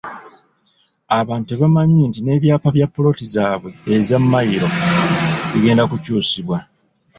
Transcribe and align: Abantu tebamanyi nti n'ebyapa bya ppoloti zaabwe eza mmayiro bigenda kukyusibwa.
Abantu 1.19 1.45
tebamanyi 1.47 2.01
nti 2.09 2.19
n'ebyapa 2.21 2.67
bya 2.75 2.87
ppoloti 2.89 3.23
zaabwe 3.33 3.69
eza 3.95 4.17
mmayiro 4.23 4.67
bigenda 5.51 5.83
kukyusibwa. 5.91 6.57